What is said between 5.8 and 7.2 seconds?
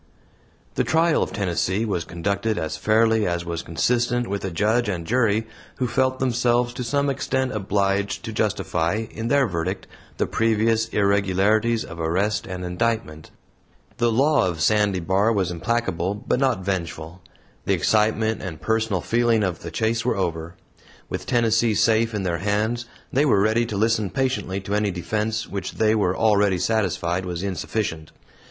felt themselves to some